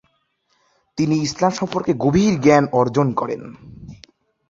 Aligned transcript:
তিনি 0.97 1.15
ইসলাম 1.21 1.51
সম্পর্কে 1.51 1.91
গভীর 2.03 2.33
জ্ঞান 2.41 2.65
অর্জন 2.71 3.07
করেন। 3.11 3.41